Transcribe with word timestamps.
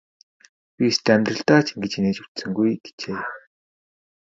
Би 0.75 0.83
ёстой 0.91 1.15
амьдралдаа 1.15 1.61
ч 1.65 1.67
ингэж 1.71 1.93
инээж 1.97 2.17
үзсэнгүй 2.23 2.69
гэжээ. 2.83 3.19